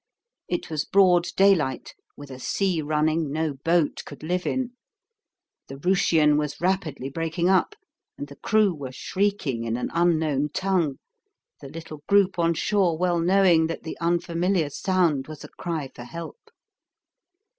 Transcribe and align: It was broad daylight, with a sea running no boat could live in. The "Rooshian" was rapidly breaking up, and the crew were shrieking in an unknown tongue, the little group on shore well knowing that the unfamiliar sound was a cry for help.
It 0.47 0.71
was 0.71 0.83
broad 0.83 1.27
daylight, 1.37 1.93
with 2.17 2.31
a 2.31 2.39
sea 2.39 2.81
running 2.81 3.31
no 3.31 3.53
boat 3.63 4.01
could 4.03 4.23
live 4.23 4.47
in. 4.47 4.71
The 5.67 5.75
"Rooshian" 5.77 6.39
was 6.39 6.59
rapidly 6.59 7.07
breaking 7.07 7.49
up, 7.49 7.75
and 8.17 8.25
the 8.27 8.37
crew 8.37 8.73
were 8.73 8.91
shrieking 8.91 9.63
in 9.63 9.77
an 9.77 9.91
unknown 9.93 10.49
tongue, 10.55 10.97
the 11.61 11.69
little 11.69 12.01
group 12.07 12.39
on 12.39 12.55
shore 12.55 12.97
well 12.97 13.19
knowing 13.19 13.67
that 13.67 13.83
the 13.83 13.95
unfamiliar 13.99 14.71
sound 14.71 15.27
was 15.27 15.43
a 15.43 15.49
cry 15.49 15.91
for 15.93 16.05
help. 16.05 16.49